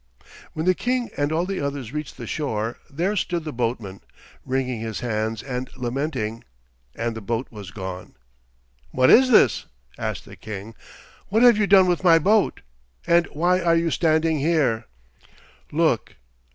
[0.53, 4.01] When the King and all the others reached the shore there stood the boatman,
[4.43, 6.43] wringing his hands and lamenting,
[6.95, 8.15] and the boat was gone.
[8.89, 9.67] "What is this?"
[9.99, 10.73] asked the King.
[11.27, 12.61] "What have you done with my boat,
[13.05, 14.87] and why are you standing here?"
[15.71, 16.15] "Look!